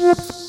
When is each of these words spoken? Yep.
Yep. 0.00 0.39